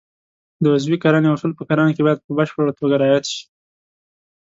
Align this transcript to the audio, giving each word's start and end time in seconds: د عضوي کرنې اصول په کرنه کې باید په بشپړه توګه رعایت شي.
د 0.63 0.65
عضوي 0.75 0.97
کرنې 1.03 1.29
اصول 1.31 1.51
په 1.55 1.63
کرنه 1.69 1.91
کې 1.95 2.05
باید 2.05 2.23
په 2.25 2.31
بشپړه 2.37 2.71
توګه 2.79 2.95
رعایت 3.01 3.25
شي. 3.33 3.41